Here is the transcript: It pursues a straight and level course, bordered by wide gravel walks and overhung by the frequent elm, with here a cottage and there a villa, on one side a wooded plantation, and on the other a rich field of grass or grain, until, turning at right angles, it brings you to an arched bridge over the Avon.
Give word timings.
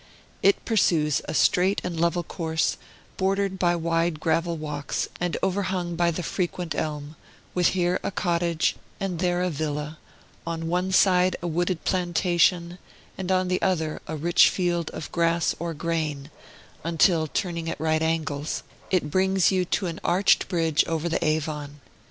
It 0.41 0.65
pursues 0.65 1.21
a 1.25 1.35
straight 1.35 1.79
and 1.83 1.99
level 1.99 2.23
course, 2.23 2.77
bordered 3.17 3.59
by 3.59 3.75
wide 3.75 4.19
gravel 4.19 4.57
walks 4.57 5.07
and 5.19 5.37
overhung 5.43 5.95
by 5.95 6.09
the 6.09 6.23
frequent 6.23 6.73
elm, 6.73 7.15
with 7.53 7.67
here 7.77 7.99
a 8.01 8.09
cottage 8.09 8.75
and 8.99 9.19
there 9.19 9.43
a 9.43 9.51
villa, 9.51 9.99
on 10.47 10.67
one 10.67 10.91
side 10.91 11.35
a 11.43 11.47
wooded 11.47 11.83
plantation, 11.85 12.79
and 13.15 13.31
on 13.31 13.47
the 13.47 13.61
other 13.61 14.01
a 14.07 14.15
rich 14.17 14.49
field 14.49 14.89
of 14.89 15.11
grass 15.11 15.53
or 15.59 15.75
grain, 15.75 16.31
until, 16.83 17.27
turning 17.27 17.69
at 17.69 17.79
right 17.79 18.01
angles, 18.01 18.63
it 18.89 19.11
brings 19.11 19.51
you 19.51 19.65
to 19.65 19.85
an 19.85 19.99
arched 20.03 20.47
bridge 20.47 20.83
over 20.87 21.07
the 21.09 21.23
Avon. 21.23 21.79